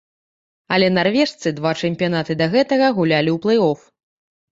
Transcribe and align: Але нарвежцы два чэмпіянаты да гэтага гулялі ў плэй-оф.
Але 0.77 0.85
нарвежцы 0.93 1.51
два 1.59 1.73
чэмпіянаты 1.81 2.37
да 2.39 2.47
гэтага 2.55 2.87
гулялі 3.01 3.29
ў 3.35 3.43
плэй-оф. 3.45 3.85